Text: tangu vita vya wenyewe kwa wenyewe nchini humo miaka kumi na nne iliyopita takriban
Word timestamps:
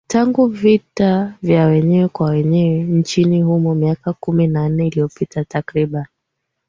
tangu 0.07 0.47
vita 0.47 1.33
vya 1.41 1.65
wenyewe 1.65 2.07
kwa 2.07 2.29
wenyewe 2.29 2.83
nchini 2.83 3.41
humo 3.41 3.75
miaka 3.75 4.13
kumi 4.13 4.47
na 4.47 4.69
nne 4.69 4.87
iliyopita 4.87 5.43
takriban 5.45 6.05